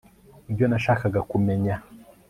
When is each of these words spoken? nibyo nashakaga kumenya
nibyo 0.45 0.65
nashakaga 0.71 1.19
kumenya 1.31 1.75